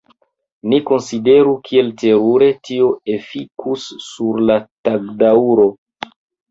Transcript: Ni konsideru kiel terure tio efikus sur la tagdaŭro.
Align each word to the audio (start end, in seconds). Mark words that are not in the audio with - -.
Ni 0.71 0.77
konsideru 0.89 1.51
kiel 1.67 1.91
terure 2.05 2.49
tio 2.71 2.89
efikus 3.19 3.87
sur 4.09 4.43
la 4.51 4.61
tagdaŭro. 4.89 5.73